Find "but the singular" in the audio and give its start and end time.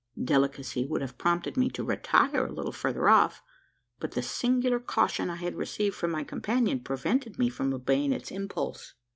3.99-4.79